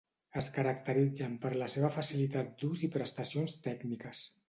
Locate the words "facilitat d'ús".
1.99-2.85